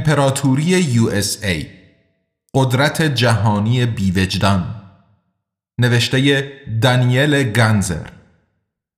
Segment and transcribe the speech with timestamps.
[0.00, 1.66] امپراتوری USA
[2.54, 4.74] قدرت جهانی بیوجدان.
[5.78, 8.06] نوشته دانیل گنزر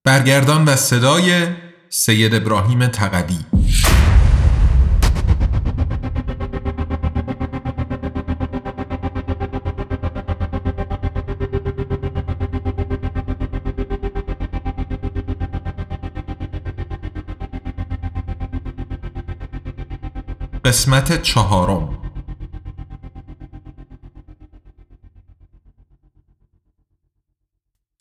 [0.04, 1.46] برگردان و صدای
[1.90, 3.38] سید ابراهیم تقوی.
[20.64, 21.98] قسمت چهارم.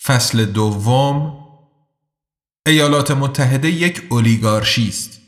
[0.04, 1.38] فصل دوم
[2.68, 5.22] ایالات متحده یک اولیگارشی است.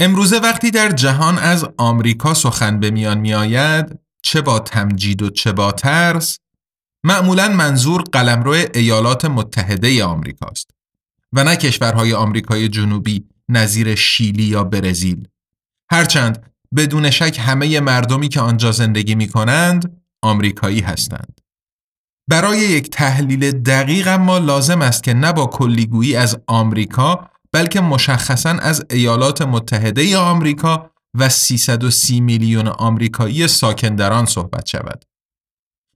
[0.00, 5.30] امروزه وقتی در جهان از آمریکا سخن به میان می آید چه با تمجید و
[5.30, 6.38] چه با ترس
[7.04, 10.70] معمولا منظور قلمرو ایالات متحده آمریکاست
[11.32, 15.28] و نه کشورهای آمریکای جنوبی نظیر شیلی یا برزیل.
[15.90, 21.40] هرچند بدون شک همه مردمی که آنجا زندگی می کنند آمریکایی هستند.
[22.28, 28.50] برای یک تحلیل دقیق اما لازم است که نه با کلیگویی از آمریکا بلکه مشخصا
[28.50, 35.04] از ایالات متحده آمریکا و 330 میلیون آمریکایی ساکن در آن صحبت شود.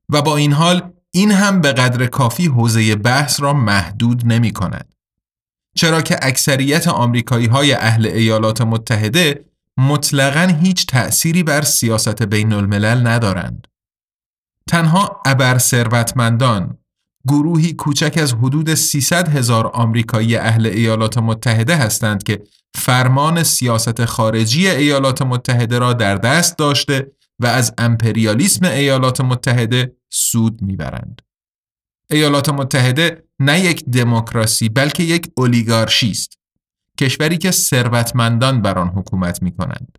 [0.08, 4.94] و با این حال این هم به قدر کافی حوزه بحث را محدود نمی کند.
[5.76, 13.06] چرا که اکثریت آمریکایی های اهل ایالات متحده مطلقا هیچ تأثیری بر سیاست بین الملل
[13.06, 13.66] ندارند.
[14.68, 16.78] تنها ابر ثروتمندان
[17.28, 22.42] گروهی کوچک از حدود 300 هزار آمریکایی اهل ایالات متحده هستند که
[22.74, 30.62] فرمان سیاست خارجی ایالات متحده را در دست داشته و از امپریالیسم ایالات متحده سود
[30.62, 31.22] می‌برند.
[32.10, 36.39] ایالات متحده نه یک دموکراسی بلکه یک اولیگارشی است.
[36.98, 39.98] کشوری که ثروتمندان بر آن حکومت می کنند.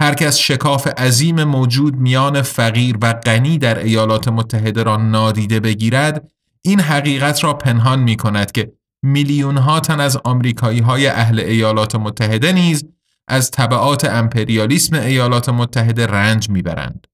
[0.00, 6.30] هر کس شکاف عظیم موجود میان فقیر و غنی در ایالات متحده را نادیده بگیرد
[6.62, 8.72] این حقیقت را پنهان می کند که
[9.02, 12.84] میلیون ها تن از آمریکایی های اهل ایالات متحده نیز
[13.28, 17.06] از طبعات امپریالیسم ایالات متحده رنج می‌برند.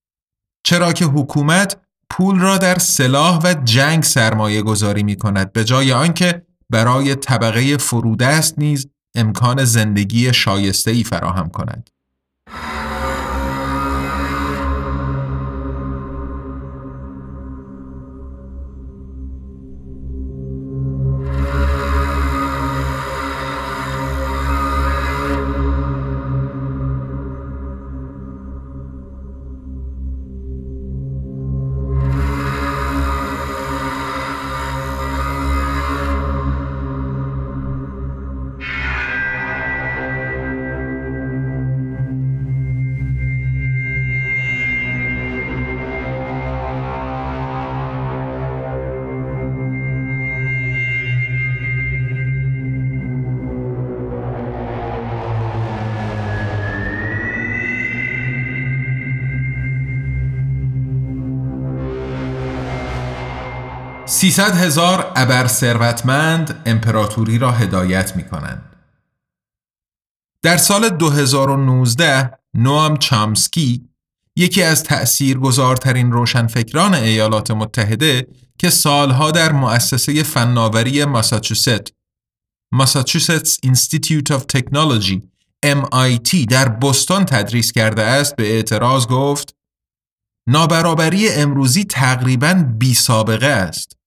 [0.65, 1.77] چرا که حکومت
[2.11, 7.77] پول را در سلاح و جنگ سرمایه گذاری می کند به جای آنکه برای طبقه
[7.77, 11.91] فرودست نیز امکان زندگی شایسته ای فراهم کند.
[64.23, 68.77] 300 هزار ابر ثروتمند امپراتوری را هدایت می کنند.
[70.43, 73.89] در سال 2019 نوام چامسکی
[74.37, 78.27] یکی از تأثیرگذارترین روشنفکران ایالات متحده
[78.59, 81.93] که سالها در مؤسسه فناوری ماساچوست
[82.73, 85.23] ماساچوستس اینستیتیوت of تکنولوژی
[85.67, 89.55] MIT در بستون تدریس کرده است به اعتراض گفت
[90.49, 94.02] نابرابری امروزی تقریبا بی سابقه است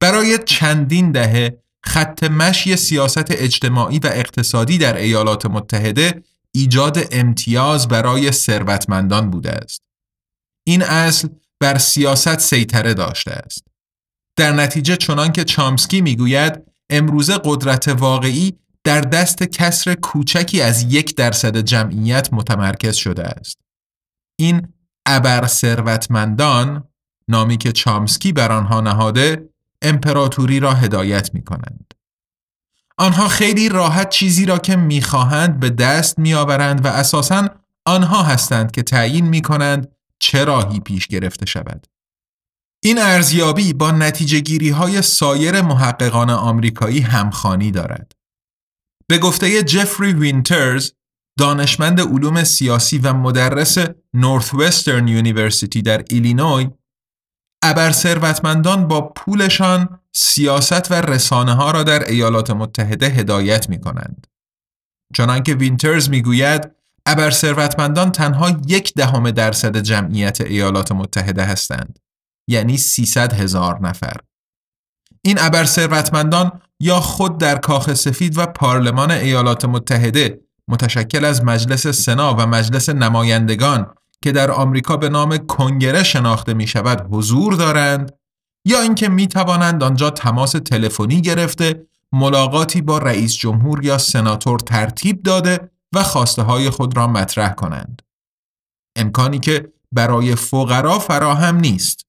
[0.00, 6.22] برای چندین دهه خط مشی سیاست اجتماعی و اقتصادی در ایالات متحده
[6.52, 9.82] ایجاد امتیاز برای ثروتمندان بوده است.
[10.66, 11.28] این اصل
[11.60, 13.66] بر سیاست سیطره داشته است.
[14.36, 21.16] در نتیجه چنان که چامسکی می‌گوید امروزه قدرت واقعی در دست کسر کوچکی از یک
[21.16, 23.58] درصد جمعیت متمرکز شده است.
[24.38, 24.68] این
[25.06, 26.88] ابر ثروتمندان
[27.28, 29.48] نامی که چامسکی بر آنها نهاده
[29.82, 31.94] امپراتوری را هدایت می کنند.
[32.98, 37.48] آنها خیلی راحت چیزی را که می‌خواهند به دست میآورند و اساساً
[37.86, 39.88] آنها هستند که تعیین می کنند
[40.18, 41.86] چه راهی پیش گرفته شود.
[42.82, 48.12] این ارزیابی با نتیجه گیری های سایر محققان آمریکایی همخانی دارد.
[49.08, 50.92] به گفته جفری وینترز
[51.38, 53.78] دانشمند علوم سیاسی و مدرس
[54.14, 56.68] Northwestern University در ایلینوی
[57.62, 64.26] ابر ثروتمندان با پولشان سیاست و رسانه ها را در ایالات متحده هدایت می کنند.
[65.14, 66.70] چنانکه وینترز می گوید
[67.06, 71.98] ابر ثروتمندان تنها یک دهم درصد جمعیت ایالات متحده هستند.
[72.48, 74.16] یعنی 300 هزار نفر.
[75.22, 81.86] این ابر ثروتمندان یا خود در کاخ سفید و پارلمان ایالات متحده متشکل از مجلس
[81.86, 83.94] سنا و مجلس نمایندگان
[84.24, 88.12] که در آمریکا به نام کنگره شناخته می شود حضور دارند
[88.66, 95.22] یا اینکه می توانند آنجا تماس تلفنی گرفته ملاقاتی با رئیس جمهور یا سناتور ترتیب
[95.22, 98.02] داده و خواسته های خود را مطرح کنند.
[98.96, 102.06] امکانی که برای فقرا فراهم نیست.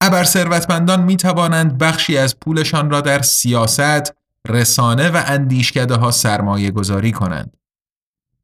[0.00, 4.14] ابر ثروتمندان می توانند بخشی از پولشان را در سیاست،
[4.48, 7.56] رسانه و اندیشکده ها سرمایه گذاری کنند.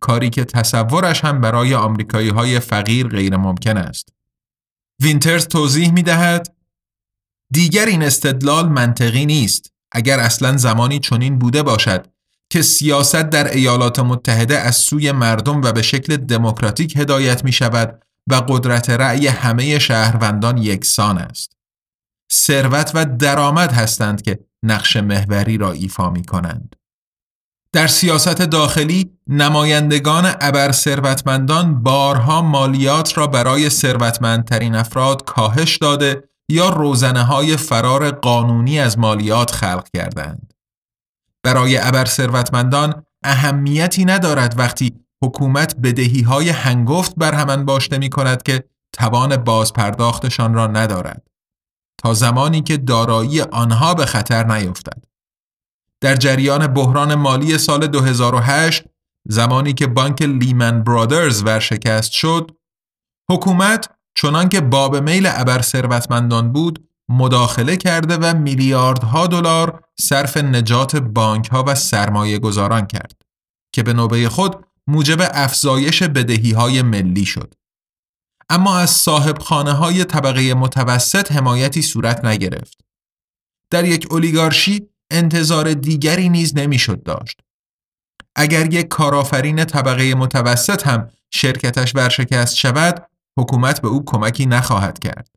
[0.00, 4.08] کاری که تصورش هم برای آمریکایی های فقیر غیر ممکن است.
[5.02, 6.56] وینترز توضیح می دهد
[7.52, 12.06] دیگر این استدلال منطقی نیست اگر اصلا زمانی چنین بوده باشد
[12.50, 18.02] که سیاست در ایالات متحده از سوی مردم و به شکل دموکراتیک هدایت می شود
[18.26, 21.52] و قدرت رأی همه شهروندان یکسان است.
[22.32, 26.76] ثروت و درآمد هستند که نقش محوری را ایفا می کنند.
[27.72, 36.68] در سیاست داخلی نمایندگان ابر ثروتمندان بارها مالیات را برای ثروتمندترین افراد کاهش داده یا
[36.68, 40.54] روزنه های فرار قانونی از مالیات خلق کردند.
[41.42, 48.42] برای ابر ثروتمندان اهمیتی ندارد وقتی حکومت بدهی های هنگفت بر همان باشته می کند
[48.42, 51.28] که توان بازپرداختشان را ندارد
[51.98, 55.04] تا زمانی که دارایی آنها به خطر نیفتد.
[56.00, 58.84] در جریان بحران مالی سال 2008
[59.28, 62.50] زمانی که بانک لیمن برادرز ورشکست شد
[63.30, 70.96] حکومت چنان که باب میل ابر ثروتمندان بود مداخله کرده و میلیاردها دلار صرف نجات
[70.96, 73.22] بانک ها و سرمایه گذاران کرد
[73.72, 77.54] که به نوبه خود موجب افزایش بدهی های ملی شد.
[78.48, 82.80] اما از صاحب خانه های طبقه متوسط حمایتی صورت نگرفت.
[83.70, 87.40] در یک اولیگارشی انتظار دیگری نیز نمی‌شد داشت.
[88.36, 93.06] اگر یک کارآفرین طبقه متوسط هم شرکتش ورشکست شود،
[93.38, 95.28] حکومت به او کمکی نخواهد کرد.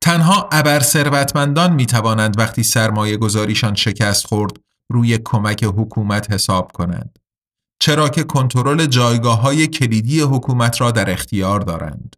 [0.00, 4.52] تنها ابر ثروتمندان می توانند وقتی سرمایه گذاریشان شکست خورد
[4.90, 7.18] روی کمک حکومت حساب کنند.
[7.80, 12.16] چرا که کنترل جایگاه های کلیدی حکومت را در اختیار دارند.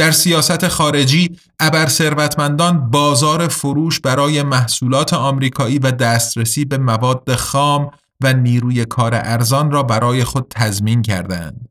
[0.00, 7.90] در سیاست خارجی ابر ثروتمندان بازار فروش برای محصولات آمریکایی و دسترسی به مواد خام
[8.20, 11.68] و نیروی کار ارزان را برای خود تضمین کردند.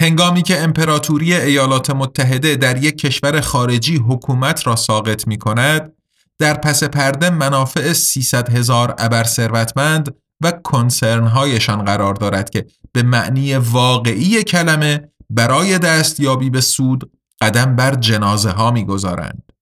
[0.00, 5.92] هنگامی که امپراتوری ایالات متحده در یک کشور خارجی حکومت را ساقط می کند،
[6.38, 13.56] در پس پرده منافع 300 هزار ابر ثروتمند و کنسرنهایشان قرار دارد که به معنی
[13.56, 19.52] واقعی کلمه برای دستیابی به سود قدم بر جنازه ها می گذارند.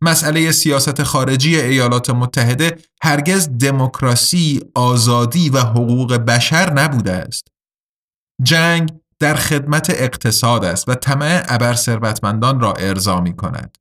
[0.00, 7.48] مسئله سیاست خارجی ایالات متحده هرگز دموکراسی، آزادی و حقوق بشر نبوده است.
[8.42, 13.78] جنگ در خدمت اقتصاد است و طمع ابر ثروتمندان را ارضا می کند.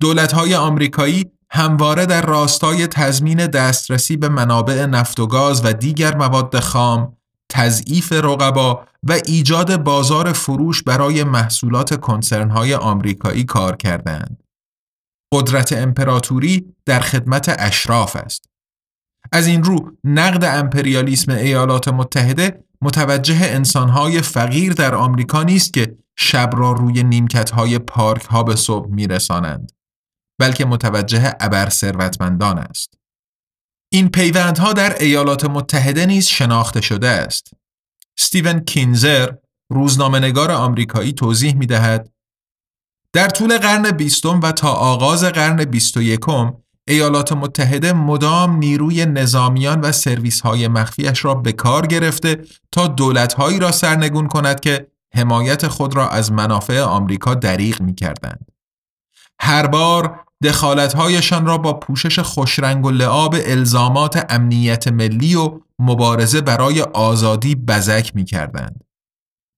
[0.00, 6.60] دولت‌های آمریکایی همواره در راستای تضمین دسترسی به منابع نفت و گاز و دیگر مواد
[6.60, 7.16] خام،
[7.52, 14.42] تضعیف رقبا و ایجاد بازار فروش برای محصولات کنسرنهای آمریکایی کار کردند.
[15.32, 18.44] قدرت امپراتوری در خدمت اشراف است.
[19.32, 26.50] از این رو نقد امپریالیسم ایالات متحده متوجه انسانهای فقیر در آمریکا نیست که شب
[26.56, 29.72] را روی نیمکتهای پارک ها به صبح میرسانند
[30.40, 33.01] بلکه متوجه ابر ثروتمندان است
[33.94, 37.50] این پیوندها در ایالات متحده نیز شناخته شده است
[38.18, 39.32] استیون کینزر
[39.70, 42.10] روزنامه‌نگار آمریکایی توضیح می دهد
[43.12, 46.54] در طول قرن بیستم و تا آغاز قرن بیست و یکم
[46.88, 53.32] ایالات متحده مدام نیروی نظامیان و سرویس های مخفیش را به کار گرفته تا دولت
[53.32, 58.52] هایی را سرنگون کند که حمایت خود را از منافع آمریکا دریغ می کردند.
[59.40, 66.82] هر بار دخالتهایشان را با پوشش خوشرنگ و لعاب الزامات امنیت ملی و مبارزه برای
[66.82, 68.84] آزادی بزک می کردند.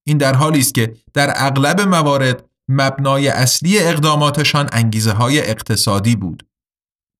[0.07, 6.47] این در حالی است که در اغلب موارد مبنای اصلی اقداماتشان انگیزه های اقتصادی بود.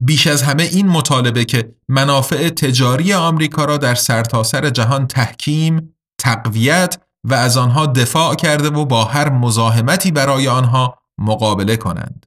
[0.04, 5.96] بیش از همه این مطالبه که منافع تجاری آمریکا را در سرتاسر سر جهان تحکیم،
[6.20, 12.26] تقویت و از آنها دفاع کرده و با هر مزاحمتی برای آنها مقابله کنند.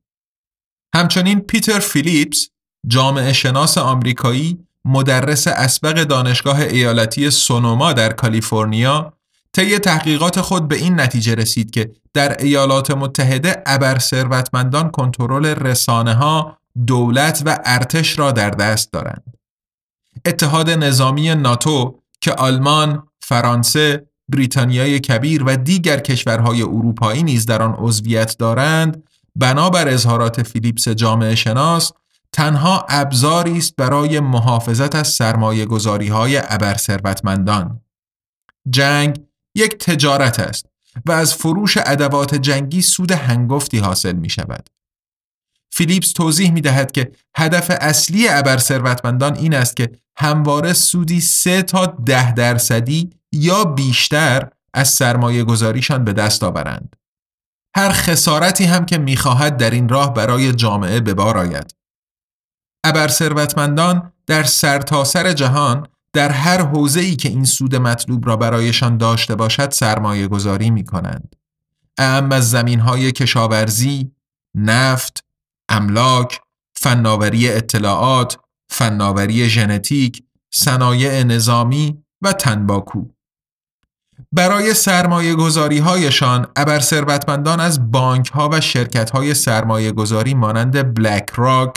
[0.94, 2.48] همچنین پیتر فیلیپس
[2.86, 9.12] جامعه شناس آمریکایی مدرس اسبق دانشگاه ایالتی سونوما در کالیفرنیا
[9.52, 16.14] طی تحقیقات خود به این نتیجه رسید که در ایالات متحده ابر ثروتمندان کنترل رسانه
[16.14, 19.22] ها، دولت و ارتش را در دست دارند.
[20.24, 27.74] اتحاد نظامی ناتو که آلمان، فرانسه، بریتانیای کبیر و دیگر کشورهای اروپایی نیز در آن
[27.78, 29.02] عضویت دارند،
[29.38, 31.92] بنابر اظهارات فیلیپس جامعه شناس
[32.32, 37.80] تنها ابزاری است برای محافظت از سرمایه گذاری های ابر ثروتمندان.
[38.70, 39.20] جنگ
[39.54, 40.66] یک تجارت است
[41.06, 44.70] و از فروش ادوات جنگی سود هنگفتی حاصل می شود.
[45.70, 51.62] فیلیپس توضیح می دهد که هدف اصلی ابر ثروتمندان این است که همواره سودی سه
[51.62, 56.96] تا ده درصدی یا بیشتر از سرمایه گذاریشان به دست آورند.
[57.78, 61.74] هر خسارتی هم که می‌خواهد در این راه برای جامعه به بار آید.
[62.84, 68.36] ابر ثروتمندان در سرتاسر سر جهان در هر حوزه ای که این سود مطلوب را
[68.36, 71.36] برایشان داشته باشد سرمایه گذاری می کنند.
[71.98, 74.12] اهم از زمین های کشاورزی،
[74.54, 75.24] نفت،
[75.68, 76.40] املاک،
[76.76, 78.38] فناوری اطلاعات،
[78.70, 83.17] فناوری ژنتیک، صنایع نظامی و تنباکو.
[84.32, 90.94] برای سرمایه گذاری هایشان ابر ثروتمندان از بانک ها و شرکت های سرمایه گذاری مانند
[90.94, 91.74] BlackRock،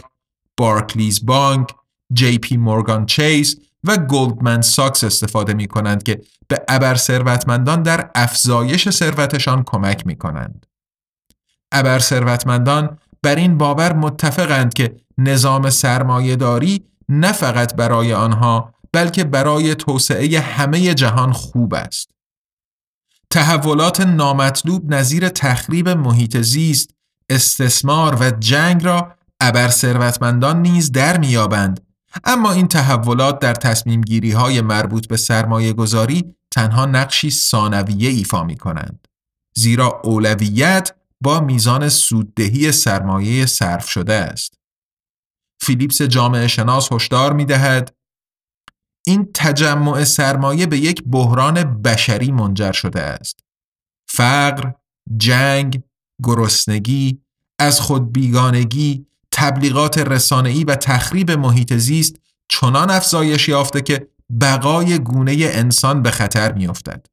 [0.57, 1.69] Barclays Bank،
[2.13, 8.89] JP Morgan Chase و Goldman Sachs استفاده می کنند که به ابر ثروتمندان در افزایش
[8.89, 10.65] ثروتشان کمک می کنند.
[11.71, 15.69] ابر ثروتمندان بر این باور متفقند که نظام
[16.35, 22.11] داری نه فقط برای آنها بلکه برای توسعه همه جهان خوب است.
[23.31, 26.89] تحولات نامطلوب نظیر تخریب محیط زیست،
[27.29, 31.81] استثمار و جنگ را ابر ثروتمندان نیز در میابند
[32.23, 38.43] اما این تحولات در تصمیم گیری های مربوط به سرمایه گذاری تنها نقشی ثانویه ایفا
[38.43, 39.07] می کنند.
[39.55, 44.53] زیرا اولویت با میزان سوددهی سرمایه صرف شده است.
[45.61, 47.93] فیلیپس جامعه شناس هشدار می دهد
[49.07, 53.39] این تجمع سرمایه به یک بحران بشری منجر شده است.
[54.07, 54.71] فقر،
[55.17, 55.81] جنگ،
[56.23, 57.21] گرسنگی،
[57.59, 62.15] از خود بیگانگی، تبلیغات رسانه‌ای و تخریب محیط زیست
[62.49, 64.07] چنان افزایش یافته که
[64.41, 67.05] بقای گونه انسان به خطر میافتد.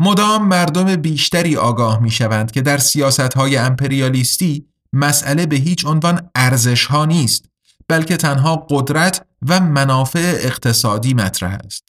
[0.00, 6.30] مدام مردم بیشتری آگاه می شوند که در سیاست های امپریالیستی مسئله به هیچ عنوان
[6.34, 7.49] ارزش ها نیست
[7.90, 11.88] بلکه تنها قدرت و منافع اقتصادی مطرح است.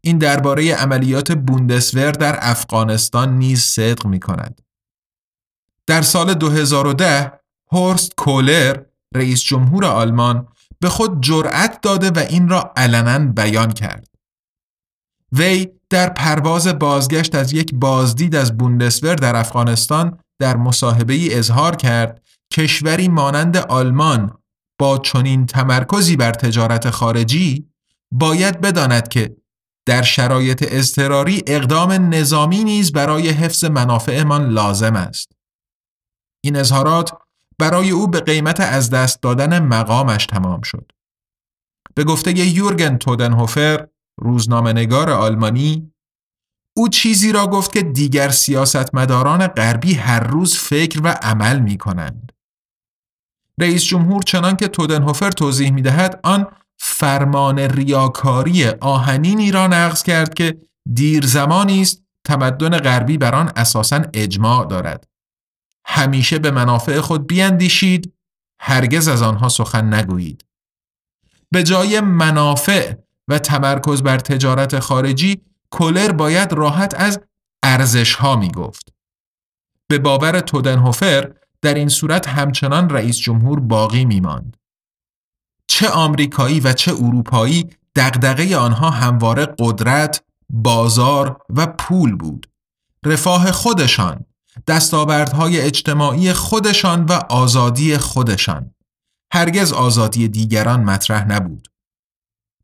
[0.00, 4.60] این درباره عملیات بوندسور در افغانستان نیز صدق می کند.
[5.86, 7.32] در سال 2010
[7.72, 8.82] هورست کولر
[9.14, 10.48] رئیس جمهور آلمان
[10.80, 14.08] به خود جرأت داده و این را علنا بیان کرد.
[15.32, 21.76] وی در پرواز بازگشت از یک بازدید از بوندسور در افغانستان در مصاحبه ای اظهار
[21.76, 24.38] کرد کشوری مانند آلمان
[24.78, 27.68] با چنین تمرکزی بر تجارت خارجی
[28.12, 29.36] باید بداند که
[29.86, 35.32] در شرایط اضطراری اقدام نظامی نیز برای حفظ منافعمان لازم است.
[36.44, 37.18] این اظهارات
[37.58, 40.92] برای او به قیمت از دست دادن مقامش تمام شد.
[41.94, 43.88] به گفته یورگن تودنهوفر
[44.20, 45.92] روزنامهنگار آلمانی
[46.76, 52.25] او چیزی را گفت که دیگر سیاستمداران غربی هر روز فکر و عمل می کنند.
[53.60, 56.46] رئیس جمهور چنان که تودنهوفر توضیح می دهد آن
[56.78, 60.58] فرمان ریاکاری آهنینی را نقض کرد که
[60.94, 65.08] دیر زمانی است تمدن غربی بر آن اساساً اجماع دارد.
[65.86, 68.12] همیشه به منافع خود بیاندیشید
[68.60, 70.44] هرگز از آنها سخن نگویید.
[71.50, 72.94] به جای منافع
[73.28, 77.20] و تمرکز بر تجارت خارجی کولر باید راحت از
[77.62, 78.92] ارزش ها می گفت.
[79.88, 81.32] به باور تودنهوفر
[81.66, 84.56] در این صورت همچنان رئیس جمهور باقی می ماند.
[85.66, 92.48] چه آمریکایی و چه اروپایی دغدغه آنها همواره قدرت، بازار و پول بود.
[93.04, 94.24] رفاه خودشان
[94.66, 98.74] دستاوردهای اجتماعی خودشان و آزادی خودشان
[99.32, 101.68] هرگز آزادی دیگران مطرح نبود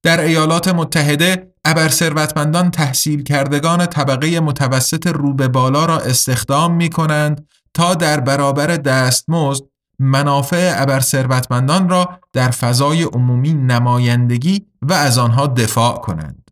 [0.02, 7.48] در ایالات متحده ابرثروتمندان تحصیل کردگان طبقه متوسط رو به بالا را استخدام می کنند
[7.74, 9.64] تا در برابر دستمزد
[9.98, 16.50] منافع ابرثروتمندان را در فضای عمومی نمایندگی و از آنها دفاع کنند.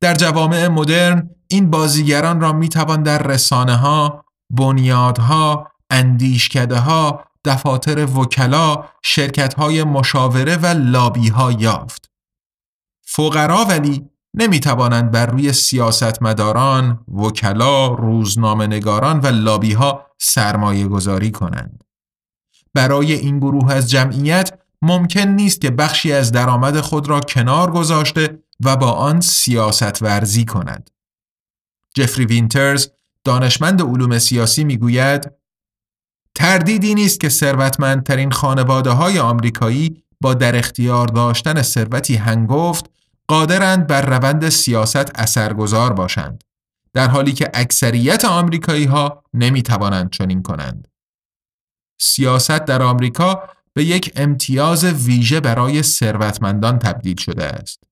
[0.00, 8.04] در جوامع مدرن این بازیگران را می توان در رسانه ها، بنیادها، اندیشکده ها، دفاتر
[8.18, 12.10] وکلا، شرکت های مشاوره و لابی ها یافت.
[13.02, 21.30] فقرا ولی نمی توانند بر روی سیاستمداران، وکلا، روزنامه نگاران و لابی ها سرمایه گذاری
[21.30, 21.84] کنند.
[22.74, 28.42] برای این گروه از جمعیت ممکن نیست که بخشی از درآمد خود را کنار گذاشته
[28.64, 30.90] و با آن سیاست ورزی کند.
[31.94, 32.88] جفری وینترز
[33.24, 35.30] دانشمند علوم سیاسی می‌گوید
[36.34, 42.90] تردیدی نیست که ثروتمندترین خانواده های آمریکایی با در اختیار داشتن ثروتی هنگفت
[43.28, 46.44] قادرند بر روند سیاست اثرگذار باشند
[46.92, 50.88] در حالی که اکثریت آمریکایی ها نمی توانند چنین کنند.
[52.00, 53.42] سیاست در آمریکا
[53.74, 57.85] به یک امتیاز ویژه برای ثروتمندان تبدیل شده است.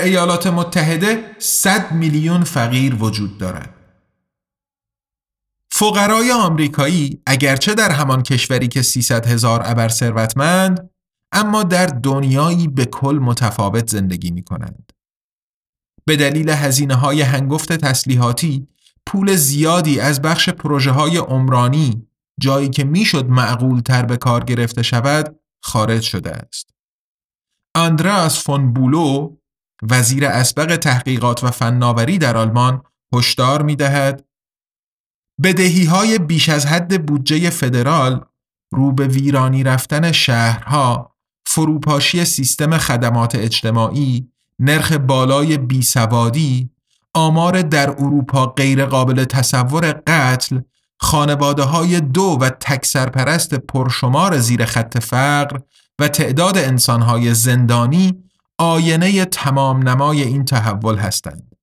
[0.00, 3.74] ایالات متحده 100 میلیون فقیر وجود دارد.
[5.70, 10.90] فقرای آمریکایی اگرچه در همان کشوری که 300 هزار ابر ثروتمند
[11.32, 14.92] اما در دنیایی به کل متفاوت زندگی می کنند.
[16.06, 18.68] به دلیل هزینه های هنگفت تسلیحاتی
[19.06, 22.06] پول زیادی از بخش پروژه های عمرانی
[22.40, 26.70] جایی که می‌شد معقول تر به کار گرفته شود خارج شده است.
[27.74, 29.36] اندراس فون بولو
[29.82, 32.82] وزیر اسبق تحقیقات و فناوری در آلمان
[33.14, 34.24] هشدار می دهد
[35.42, 38.24] بدهی های بیش از حد بودجه فدرال
[38.72, 41.16] رو به ویرانی رفتن شهرها
[41.46, 46.70] فروپاشی سیستم خدمات اجتماعی نرخ بالای بیسوادی
[47.14, 50.60] آمار در اروپا غیرقابل تصور قتل
[51.00, 55.58] خانواده های دو و تک سرپرست پرشمار زیر خط فقر
[55.98, 58.29] و تعداد انسانهای زندانی
[58.60, 61.56] آینه تمام نمای این تحول هستند.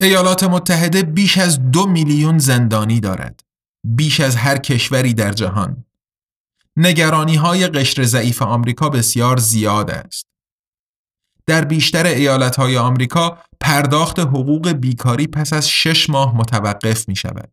[0.00, 3.40] ایالات متحده بیش از دو میلیون زندانی دارد.
[3.86, 5.84] بیش از هر کشوری در جهان.
[6.76, 10.26] نگرانی های قشر ضعیف آمریکا بسیار زیاد است.
[11.46, 17.50] در بیشتر ایالت های آمریکا پرداخت حقوق بیکاری پس از شش ماه متوقف می شود.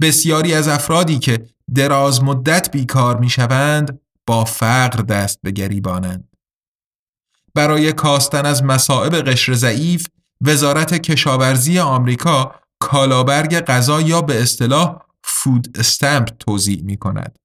[0.00, 6.33] بسیاری از افرادی که دراز مدت بیکار می شوند با فقر دست به گریبانند.
[7.54, 10.06] برای کاستن از مصائب قشر ضعیف
[10.40, 17.38] وزارت کشاورزی آمریکا کالابرگ غذا یا به اصطلاح فود استمپ توضیح می کند.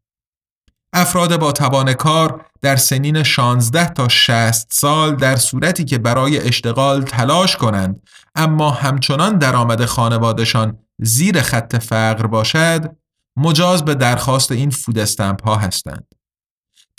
[0.94, 7.02] افراد با توان کار در سنین 16 تا 60 سال در صورتی که برای اشتغال
[7.02, 8.02] تلاش کنند
[8.36, 12.96] اما همچنان درآمد خانوادشان زیر خط فقر باشد
[13.38, 16.08] مجاز به درخواست این فود استمپ ها هستند.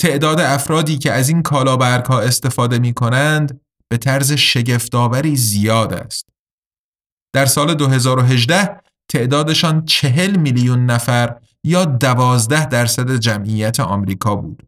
[0.00, 6.28] تعداد افرادی که از این کالابرگ ها استفاده می کنند به طرز شگفتآوری زیاد است.
[7.34, 14.62] در سال 2018 تعدادشان چهل میلیون نفر یا دوازده درصد جمعیت آمریکا بود.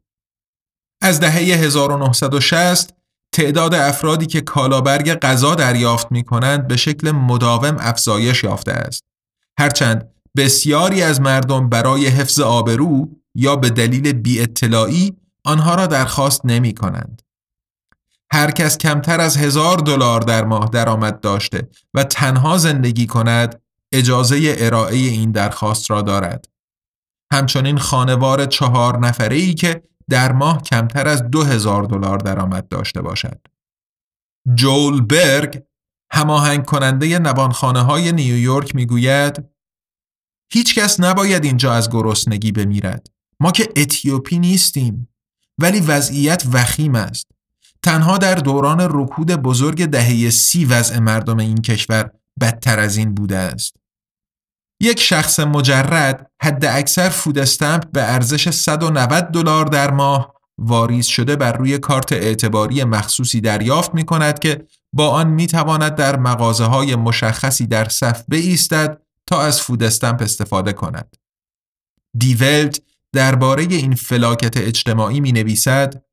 [1.03, 2.95] از دهه 1960
[3.35, 9.05] تعداد افرادی که کالابرگ غذا دریافت می کنند به شکل مداوم افزایش یافته است.
[9.59, 16.41] هرچند بسیاری از مردم برای حفظ آبرو یا به دلیل بی اطلاعی آنها را درخواست
[16.45, 17.23] نمی کنند.
[18.33, 24.55] هر کس کمتر از هزار دلار در ماه درآمد داشته و تنها زندگی کند اجازه
[24.59, 26.49] ارائه این درخواست را دارد.
[27.33, 33.03] همچنین خانوار چهار نفره ای که در ماه کمتر از دو هزار دلار درآمد داشته
[33.03, 33.41] باشد.
[34.55, 35.63] جول برگ
[36.13, 39.45] هماهنگ کننده نوانخانه های نیویورک می‌گوید
[40.53, 43.07] هیچ کس نباید اینجا از گرسنگی بمیرد.
[43.41, 45.12] ما که اتیوپی نیستیم
[45.63, 47.27] ولی وضعیت وخیم است.
[47.83, 53.37] تنها در دوران رکود بزرگ دهه سی وضع مردم این کشور بدتر از این بوده
[53.37, 53.77] است.
[54.81, 61.37] یک شخص مجرد حد اکثر فود استمپ به ارزش 190 دلار در ماه واریز شده
[61.37, 66.65] بر روی کارت اعتباری مخصوصی دریافت می کند که با آن می تواند در مغازه
[66.65, 71.17] های مشخصی در صف بایستد تا از فود استمپ استفاده کند.
[72.19, 72.81] دیولت
[73.13, 76.05] درباره این فلاکت اجتماعی می نویسد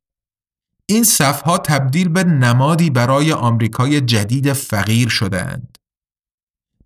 [0.85, 5.77] این صفها تبدیل به نمادی برای آمریکای جدید فقیر شدهاند.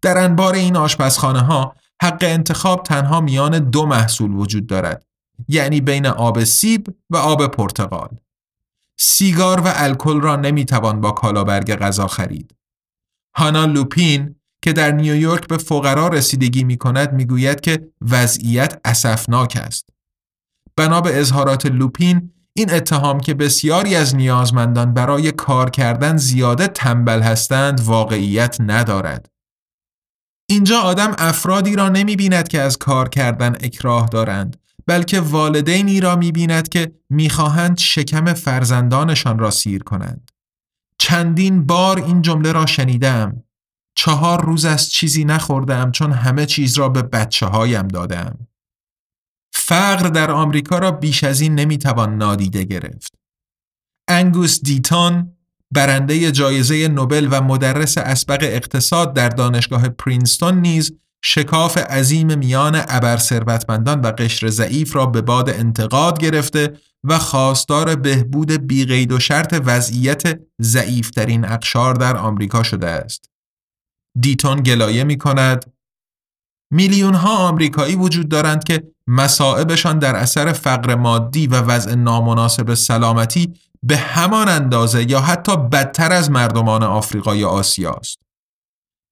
[0.02, 5.06] در انبار این آشپزخانه ها حق انتخاب تنها میان دو محصول وجود دارد
[5.48, 8.10] یعنی بین آب سیب و آب پرتقال
[8.98, 12.56] سیگار و الکل را نمی‌توان با کالابرگ غذا خرید
[13.36, 19.90] هانا لوپین که در نیویورک به فقرا رسیدگی می کند که وضعیت اسفناک است.
[20.76, 27.22] بنا به اظهارات لوپین این اتهام که بسیاری از نیازمندان برای کار کردن زیاده تنبل
[27.22, 29.30] هستند واقعیت ندارد.
[30.50, 34.58] اینجا آدم افرادی را نمی بیند که از کار کردن اکراه دارند
[34.88, 40.32] بلکه والدینی را می بیند که می‌خواهند شکم فرزندانشان را سیر کنند.
[40.98, 43.44] چندین بار این جمله را شنیدم.
[43.96, 48.48] چهار روز از چیزی نخوردم چون همه چیز را به بچه هایم دادم.
[49.66, 53.14] فقر در آمریکا را بیش از این نمی‌توان نادیده گرفت.
[54.08, 55.38] انگوس دیتون
[55.72, 60.92] برنده جایزه نوبل و مدرس اسبق اقتصاد در دانشگاه پرینستون نیز
[61.24, 67.96] شکاف عظیم میان ابر ثروتمندان و قشر ضعیف را به باد انتقاد گرفته و خواستار
[67.96, 73.30] بهبود بیقید و شرط وضعیت ضعیفترین اقشار در آمریکا شده است.
[74.20, 75.74] دیتون گلایه می کند
[76.72, 83.54] میلیون ها آمریکایی وجود دارند که مصائبشان در اثر فقر مادی و وضع نامناسب سلامتی
[83.84, 88.20] به همان اندازه یا حتی بدتر از مردمان آفریقا یا آسیا است.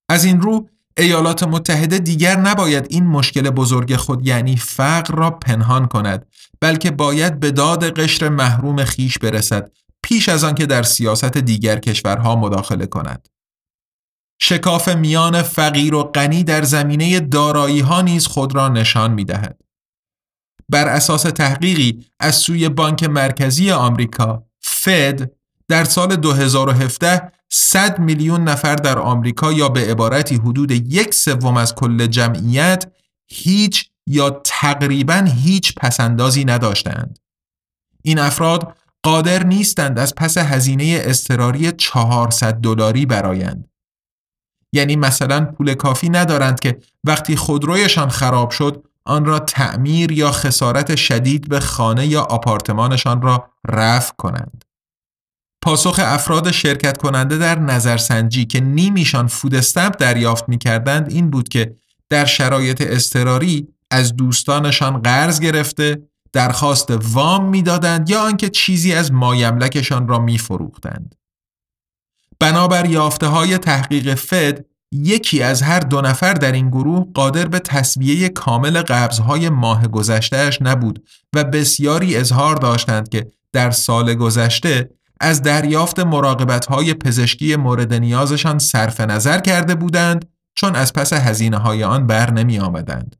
[0.10, 5.88] از این رو ایالات متحده دیگر نباید این مشکل بزرگ خود یعنی فقر را پنهان
[5.88, 6.26] کند
[6.62, 9.72] بلکه باید به داد قشر محروم خیش برسد
[10.04, 13.28] پیش از آن که در سیاست دیگر کشورها مداخله کند.
[14.42, 19.62] شکاف میان فقیر و غنی در زمینه دارایی ها نیز خود را نشان می دهد.
[20.72, 25.32] بر اساس تحقیقی از سوی بانک مرکزی آمریکا فد
[25.68, 31.76] در سال 2017 100 میلیون نفر در آمریکا یا به عبارتی حدود یک سوم از
[31.76, 32.92] کل جمعیت
[33.28, 37.20] هیچ یا تقریبا هیچ پسندازی نداشتند.
[38.02, 43.68] این افراد قادر نیستند از پس هزینه اضطراری 400 دلاری برایند.
[44.74, 50.96] یعنی مثلا پول کافی ندارند که وقتی خودرویشان خراب شد آن را تعمیر یا خسارت
[50.96, 54.66] شدید به خانه یا آپارتمانشان را رفع کنند.
[55.64, 61.50] پاسخ افراد شرکت کننده در نظرسنجی که نیمیشان فود استمپ دریافت می کردند این بود
[61.50, 61.76] که
[62.10, 66.02] در شرایط اضطراری از دوستانشان قرض گرفته
[66.34, 71.16] درخواست وام می‌دادند یا آنکه چیزی از مایملکشان را میفروختند.
[72.40, 77.60] بنابر یافته های تحقیق فد یکی از هر دو نفر در این گروه قادر به
[77.60, 81.04] تصویه کامل قبضهای ماه گذشتهش نبود
[81.36, 84.90] و بسیاری اظهار داشتند که در سال گذشته
[85.22, 90.26] از دریافت مراقبت پزشکی مورد نیازشان صرف نظر کرده بودند
[90.56, 93.16] چون از پس هزینه های آن بر نمی آمدند.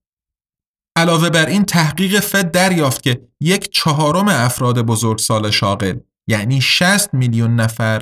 [0.96, 7.14] علاوه بر این تحقیق فد دریافت که یک چهارم افراد بزرگ سال شاغل یعنی 60
[7.14, 8.02] میلیون نفر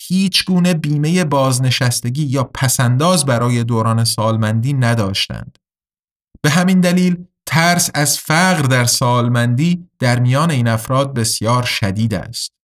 [0.00, 5.58] هیچ گونه بیمه بازنشستگی یا پسنداز برای دوران سالمندی نداشتند.
[6.42, 12.59] به همین دلیل ترس از فقر در سالمندی در میان این افراد بسیار شدید است.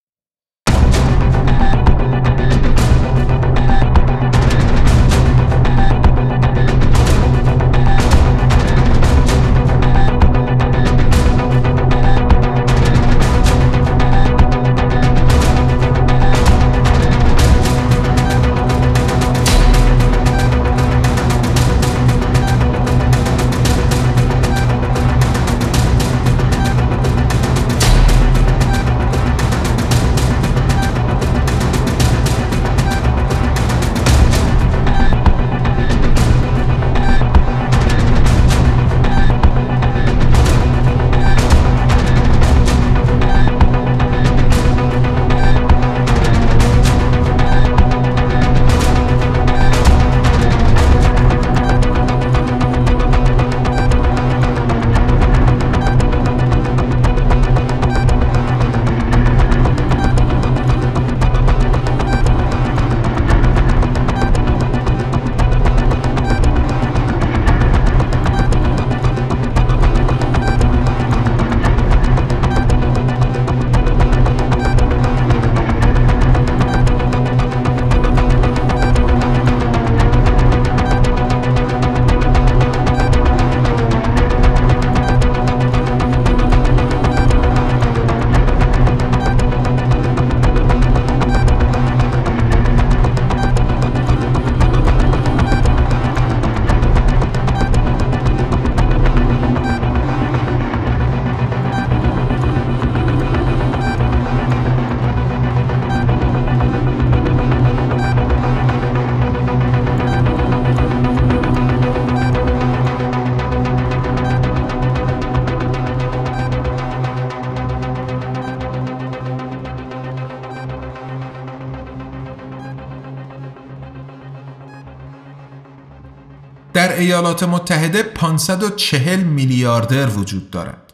[127.17, 130.93] ایالات متحده 540 میلیاردر وجود دارد.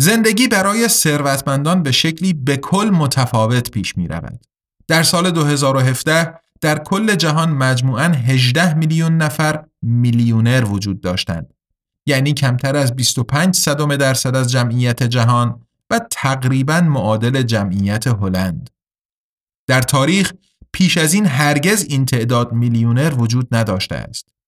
[0.00, 4.46] زندگی برای ثروتمندان به شکلی به کل متفاوت پیش می رود.
[4.88, 11.54] در سال 2017 در کل جهان مجموعاً 18 میلیون نفر میلیونر وجود داشتند.
[12.06, 15.60] یعنی کمتر از 25 صدم درصد از جمعیت جهان
[15.90, 18.70] و تقریبا معادل جمعیت هلند.
[19.66, 20.32] در تاریخ
[20.72, 24.39] پیش از این هرگز این تعداد میلیونر وجود نداشته است.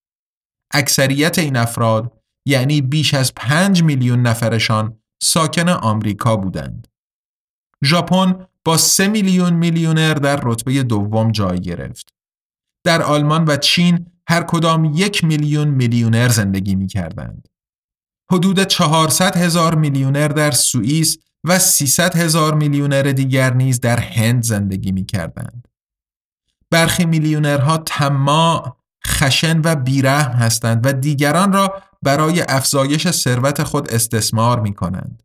[0.73, 2.13] اکثریت این افراد
[2.47, 6.89] یعنی بیش از 5 میلیون نفرشان ساکن آمریکا بودند.
[7.85, 12.15] ژاپن با 3 میلیون میلیونر در رتبه دوم جای گرفت.
[12.85, 17.49] در آلمان و چین هر کدام یک میلیون میلیونر زندگی می کردند.
[18.33, 24.93] حدود 400 هزار میلیونر در سوئیس و 300 هزار میلیونر دیگر نیز در هند زندگی
[24.93, 25.69] می کردند.
[26.71, 34.61] برخی میلیونرها تماع خشن و بیرحم هستند و دیگران را برای افزایش ثروت خود استثمار
[34.61, 35.23] می کنند.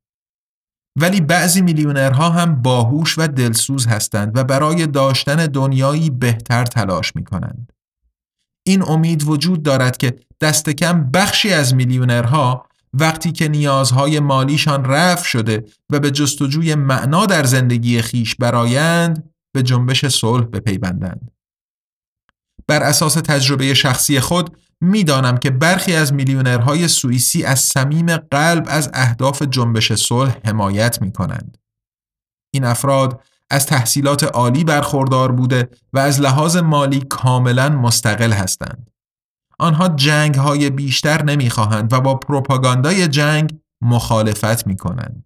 [0.99, 7.23] ولی بعضی میلیونرها هم باهوش و دلسوز هستند و برای داشتن دنیایی بهتر تلاش می
[7.23, 7.71] کنند.
[8.67, 15.23] این امید وجود دارد که دست کم بخشی از میلیونرها وقتی که نیازهای مالیشان رفع
[15.23, 21.31] شده و به جستجوی معنا در زندگی خیش برایند به جنبش صلح بپیوندند.
[22.67, 28.89] بر اساس تجربه شخصی خود می‌دانم که برخی از میلیونرهای سوئیسی از صمیم قلب از
[28.93, 31.57] اهداف جنبش صلح حمایت می کنند.
[32.53, 38.89] این افراد از تحصیلات عالی برخوردار بوده و از لحاظ مالی کاملا مستقل هستند.
[39.59, 45.23] آنها جنگ های بیشتر نمی‌خواهند و با پروپاگاندای جنگ مخالفت می کنند.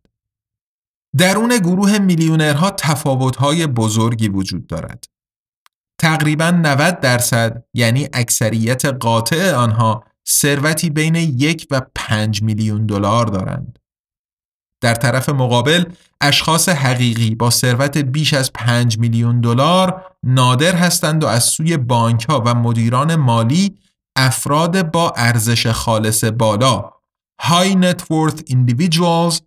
[1.17, 5.05] درون گروه میلیونرها تفاوت‌های بزرگی وجود دارد.
[6.01, 13.79] تقریبا 90 درصد یعنی اکثریت قاطع آنها ثروتی بین یک و پنج میلیون دلار دارند.
[14.81, 15.85] در طرف مقابل
[16.21, 22.25] اشخاص حقیقی با ثروت بیش از 5 میلیون دلار نادر هستند و از سوی بانک
[22.29, 23.77] ها و مدیران مالی
[24.15, 26.91] افراد با ارزش خالص بالا
[27.41, 29.39] High Net Worth Individuals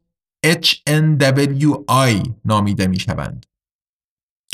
[0.47, 3.47] HNWI نامیده می شوند.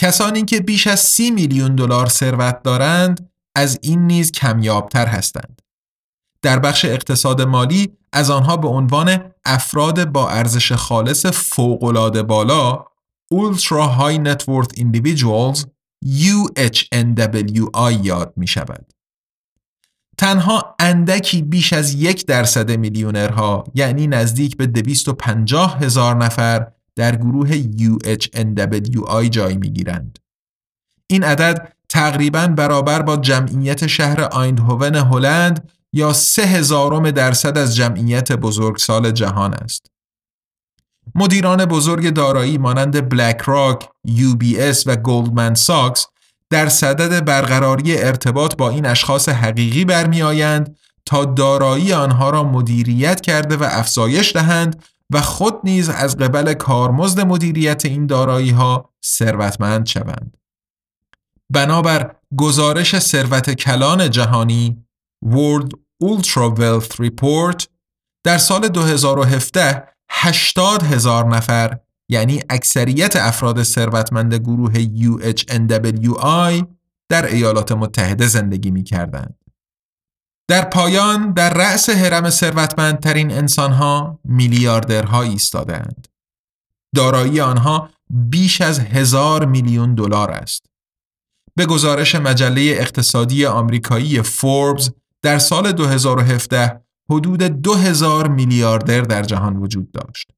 [0.01, 5.63] کسانی که بیش از 30 میلیون دلار ثروت دارند از این نیز کمیابتر هستند.
[6.43, 12.85] در بخش اقتصاد مالی از آنها به عنوان افراد با ارزش خالص فوق‌العاده بالا
[13.35, 15.65] Ultra High Net Worth Individuals
[16.07, 18.93] UHNWI یاد می شود.
[20.19, 26.67] تنها اندکی بیش از یک درصد میلیونرها یعنی نزدیک به 250 هزار نفر
[27.01, 30.19] در گروه UHNWI جای می گیرند.
[31.07, 38.33] این عدد تقریبا برابر با جمعیت شهر آیندهوون هلند یا سه هزارم درصد از جمعیت
[38.33, 39.87] بزرگسال جهان است.
[41.15, 46.07] مدیران بزرگ دارایی مانند بلک راک، UBS و گلدمن ساکس
[46.51, 53.57] در صدد برقراری ارتباط با این اشخاص حقیقی برمیآیند تا دارایی آنها را مدیریت کرده
[53.57, 60.37] و افزایش دهند و خود نیز از قبل کارمزد مدیریت این دارایی ها ثروتمند شوند.
[61.51, 64.85] بنابر گزارش ثروت کلان جهانی
[65.25, 65.69] World
[66.05, 67.67] Ultra Wealth Report
[68.25, 76.65] در سال 2017 80 هزار نفر یعنی اکثریت افراد ثروتمند گروه UHNWI
[77.09, 79.40] در ایالات متحده زندگی می کردند.
[80.51, 86.09] در پایان در رأس حرم ثروتمندترین انسانها میلیاردرها ایستادند.
[86.95, 90.67] دارایی آنها بیش از هزار میلیون دلار است.
[91.57, 94.91] به گزارش مجله اقتصادی آمریکایی فوربز
[95.23, 100.31] در سال 2017 حدود 2000 میلیاردر در جهان وجود داشت.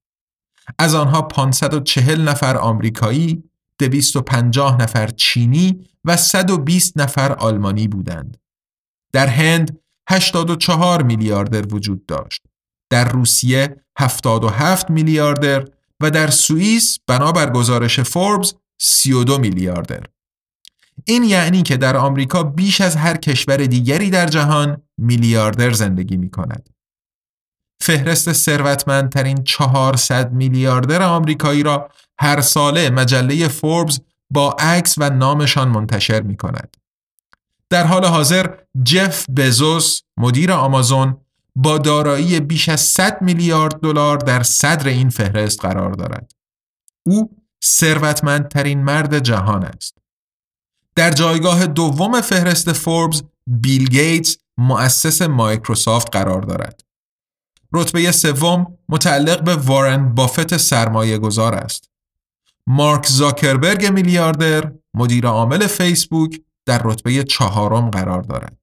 [0.78, 3.42] از آنها 540 نفر آمریکایی،
[3.78, 8.36] 250 نفر چینی و 120 نفر آلمانی بودند.
[9.12, 9.81] در هند
[10.12, 12.42] 84 میلیاردر وجود داشت.
[12.90, 15.64] در روسیه 77 میلیاردر
[16.00, 20.02] و در سوئیس بنابر گزارش فوربس 32 میلیاردر.
[21.06, 26.30] این یعنی که در آمریکا بیش از هر کشور دیگری در جهان میلیاردر زندگی می
[26.30, 26.68] کند.
[27.82, 36.20] فهرست ثروتمندترین 400 میلیاردر آمریکایی را هر ساله مجله فوربس با عکس و نامشان منتشر
[36.20, 36.76] می کند.
[37.72, 38.54] در حال حاضر
[38.84, 41.16] جف بزوس مدیر آمازون
[41.56, 46.32] با دارایی بیش از 100 میلیارد دلار در صدر این فهرست قرار دارد.
[47.06, 49.98] او ثروتمندترین مرد جهان است.
[50.96, 56.84] در جایگاه دوم فهرست فوربس بیل گیتس مؤسس مایکروسافت قرار دارد.
[57.72, 61.90] رتبه سوم متعلق به وارن بافت سرمایه گذار است.
[62.66, 68.56] مارک زاکربرگ میلیاردر مدیر عامل فیسبوک در رتبه چهارم قرار دارد.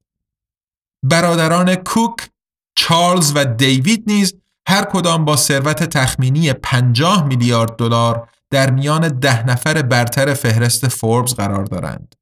[1.03, 2.29] برادران کوک،
[2.75, 4.33] چارلز و دیوید نیز
[4.67, 11.33] هر کدام با ثروت تخمینی 50 میلیارد دلار در میان ده نفر برتر فهرست فوربس
[11.33, 12.15] قرار دارند.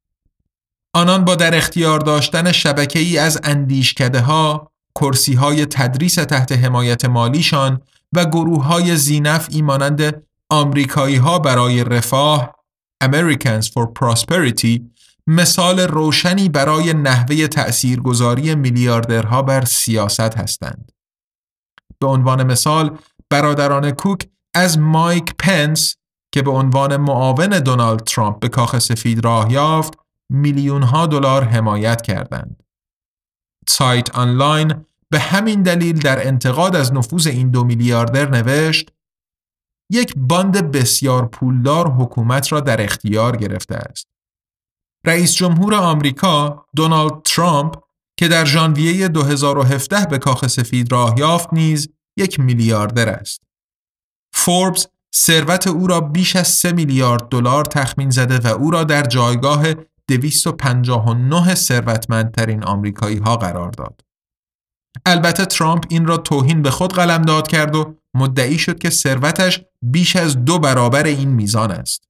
[0.94, 7.04] آنان با در اختیار داشتن شبکه ای از اندیشکده ها، کرسی های تدریس تحت حمایت
[7.04, 7.80] مالیشان
[8.12, 12.54] و گروه های زینف مانند آمریکایی ها برای رفاه
[13.04, 14.80] Americans for Prosperity
[15.28, 20.92] مثال روشنی برای نحوه تأثیرگذاری میلیاردرها بر سیاست هستند.
[22.00, 22.98] به عنوان مثال
[23.30, 25.96] برادران کوک از مایک پنس
[26.34, 29.98] که به عنوان معاون دونالد ترامپ به کاخ سفید راه یافت
[30.32, 32.62] میلیون ها دلار حمایت کردند.
[33.68, 38.92] سایت آنلاین به همین دلیل در انتقاد از نفوذ این دو میلیاردر نوشت
[39.92, 44.17] یک باند بسیار پولدار حکومت را در اختیار گرفته است.
[45.08, 47.74] رئیس جمهور آمریکا دونالد ترامپ
[48.18, 53.40] که در ژانویه 2017 به کاخ سفید راه یافت نیز یک میلیاردر است.
[54.34, 54.86] فوربس
[55.16, 59.64] ثروت او را بیش از 3 میلیارد دلار تخمین زده و او را در جایگاه
[60.08, 64.00] 259 ثروتمندترین آمریکایی ها قرار داد.
[65.06, 70.16] البته ترامپ این را توهین به خود قلمداد کرد و مدعی شد که ثروتش بیش
[70.16, 72.08] از دو برابر این میزان است.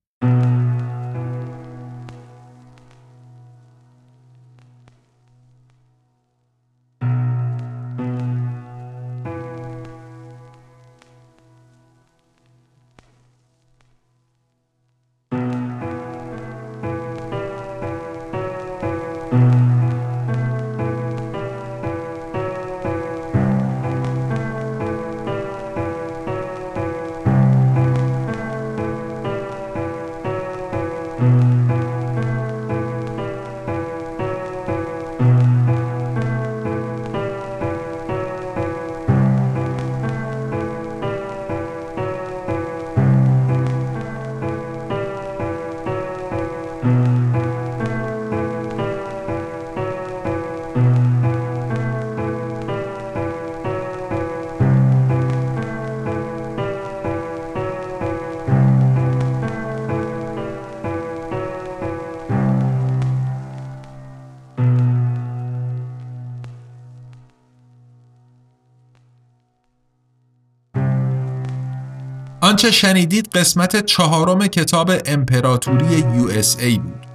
[72.58, 77.06] آنچه شنیدید قسمت چهارم کتاب امپراتوری USA بود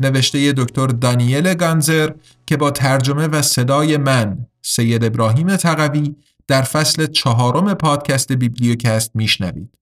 [0.00, 2.10] نوشته دکتر دانیل گانسر
[2.46, 6.16] که با ترجمه و صدای من سید ابراهیم تقوی
[6.48, 9.78] در فصل چهارم پادکست بیبلیوکست میشنوید.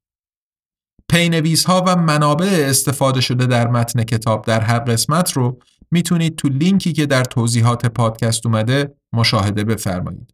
[1.11, 5.59] پی‌نویس ها و منابع استفاده شده در متن کتاب در هر قسمت رو
[5.91, 10.34] می‌تونید تو لینکی که در توضیحات پادکست اومده مشاهده بفرمایید.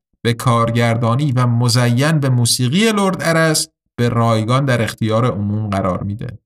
[0.21, 6.39] به کارگردانی و مزین به موسیقی لرد ارس به رایگان در اختیار عموم قرار میده.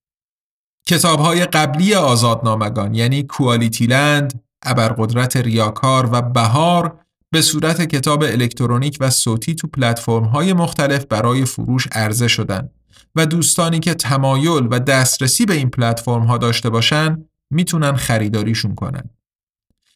[0.87, 6.99] کتاب های قبلی آزادنامگان یعنی کوالیتی لند، ابرقدرت ریاکار و بهار
[7.31, 12.69] به صورت کتاب الکترونیک و صوتی تو پلتفرم های مختلف برای فروش عرضه شدن
[13.15, 19.09] و دوستانی که تمایل و دسترسی به این پلتفرم ها داشته باشن می‌تونن خریداریشون کنن.